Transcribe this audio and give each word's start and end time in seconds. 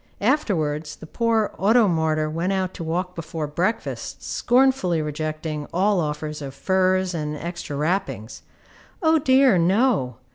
Afterwards 0.21 0.95
the 0.95 1.05
poor 1.05 1.53
auto 1.59 1.87
martyr 1.87 2.27
went 2.27 2.51
out 2.51 2.73
to 2.73 2.83
walk 2.83 3.13
before 3.13 3.45
breakfast, 3.45 4.23
scornfully 4.23 4.99
rejecting 4.99 5.67
all 5.71 5.99
offers 5.99 6.41
of 6.41 6.55
furs 6.55 7.13
and 7.13 7.37
extra 7.37 7.75
wrappings. 7.77 8.41
O 9.03 9.19
dear, 9.19 9.59
no! 9.59 10.15